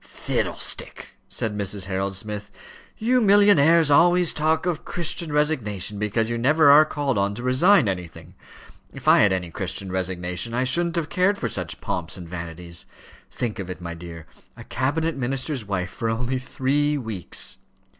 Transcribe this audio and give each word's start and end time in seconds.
"Fiddlestick!" 0.03 1.09
said 1.27 1.55
Mrs. 1.55 1.83
Harold 1.83 2.15
Smith. 2.15 2.49
"You 2.97 3.21
millionnaires 3.21 3.91
always 3.91 4.33
talk 4.33 4.65
of 4.65 4.83
Christian 4.83 5.31
resignation, 5.31 5.99
because 5.99 6.27
you 6.27 6.39
never 6.39 6.71
are 6.71 6.85
called 6.85 7.19
on 7.19 7.35
to 7.35 7.43
resign 7.43 7.87
anything. 7.87 8.33
If 8.91 9.07
I 9.07 9.19
had 9.19 9.31
any 9.31 9.51
Christian 9.51 9.91
resignation, 9.91 10.55
I 10.55 10.63
shouldn't 10.63 10.95
have 10.95 11.09
cared 11.09 11.37
for 11.37 11.47
such 11.49 11.81
pomps 11.81 12.17
and 12.17 12.27
vanities. 12.27 12.87
Think 13.29 13.59
of 13.59 13.69
it, 13.69 13.79
my 13.79 13.93
dear; 13.93 14.25
a 14.57 14.63
cabinet 14.63 15.15
minister's 15.15 15.65
wife 15.65 15.91
for 15.91 16.09
only 16.09 16.39
three 16.39 16.97
weeks!" 16.97 17.59